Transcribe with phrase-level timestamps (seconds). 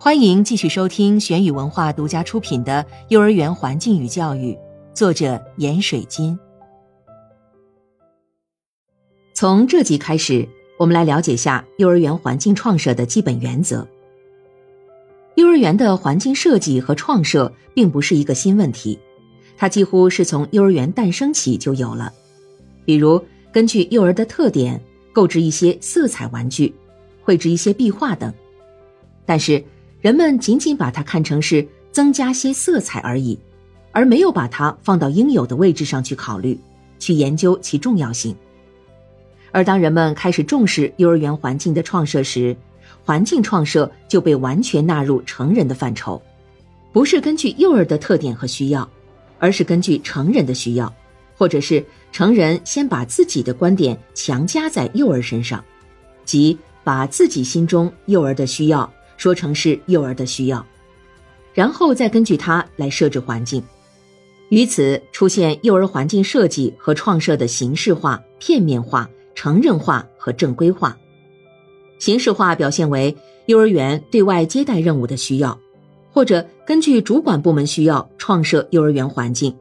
[0.00, 4.52] 欢迎继续收听玄宇文化独家出品的《幼儿园环境与教育》，
[4.94, 6.38] 作者闫水金。
[9.34, 10.48] 从这集开始，
[10.78, 13.84] 我们来了解下幼儿园环境创设的基本原则。
[15.34, 18.96] 幼儿园的环境设计和创设并不是一个新问题，
[19.56, 22.12] 它几乎是从幼儿园诞生起就有了。
[22.84, 23.20] 比如，
[23.52, 24.80] 根据幼儿的特点，
[25.12, 26.72] 购置一些色彩玩具，
[27.20, 28.32] 绘制一些壁画等。
[29.26, 29.62] 但是，
[30.00, 33.36] 人们仅仅把它看成是增加些色彩而已，
[33.90, 36.58] 而没有把它放到应有的位置上去考虑，
[36.98, 38.34] 去研究其重要性。
[39.50, 42.56] 而当人们开始重视幼儿园环境的创设时，
[43.04, 46.20] 环境创设就被完全纳入成人的范畴，
[46.92, 48.88] 不是根据幼儿的特点和需要，
[49.38, 50.94] 而是根据成人的需要，
[51.36, 55.64] 或者是成人先把自己的观点强加在幼儿身上，
[56.24, 58.88] 即把自己心中幼儿的需要。
[59.18, 60.64] 说成是幼儿的需要，
[61.52, 63.62] 然后再根据它来设置环境，
[64.48, 70.96] 于此出现幼儿环境设计和创设的形式化、片面化、成人化和正规化。
[71.98, 73.14] 形式化表现为
[73.46, 75.58] 幼儿园对外接待任务的需要，
[76.12, 79.52] 或者根据主管部门需要创设幼儿园环境，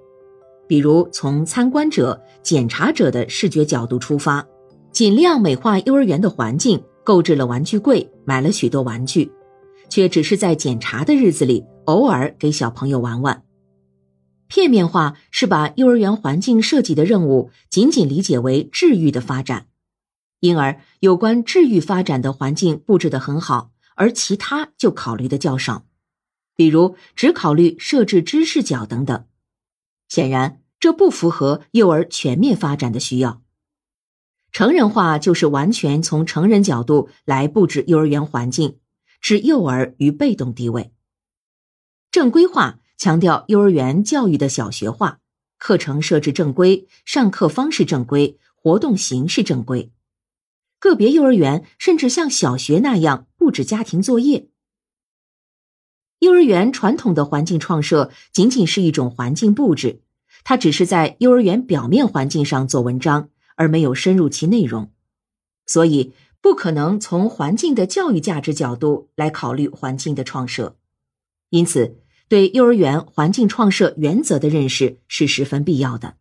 [0.67, 4.45] 比如从参观者、检查者的视觉角度出发，
[4.91, 9.31] 尽量美化幼儿园的环境，购置了玩具柜，买了许多玩具。
[9.89, 13.43] 却只是在检查的日子里偶尔给小朋友玩玩。
[14.47, 19.67] 片面化是把幼儿园环境设计的任务仅仅理解为治愈的发展，
[20.39, 25.85] 因而有关治愈发展的环境布置的很好，而其他就考虑的较少，
[26.55, 29.25] 比如只考虑设置知识角等等。
[30.07, 33.41] 显然，这不符合幼儿全面发展的需要。
[34.53, 38.77] 成人化就是完全从成人角度来布置幼儿园环境。
[39.27, 40.93] 置幼儿于被动地位。
[42.11, 45.19] 正规化强调幼儿园教育的小学化，
[45.57, 49.91] 课程设置正规，上课方式正规，活动形式正规。
[50.79, 54.47] 个别幼儿园甚至像小学那样布置家庭作业。
[56.19, 60.03] 幼儿园传统的环境创设仅仅是一种环境布置，
[60.45, 63.27] 它只是在幼儿园表面环境上做文章，
[63.57, 64.89] 而没有深入其内容，
[65.65, 66.13] 所以。
[66.47, 70.77] 不可能从环境的教育价值角度来考虑环境的创设，
[71.49, 71.97] 因此
[72.29, 76.15] 对幼儿园环境创设原则的认识是十分必要的。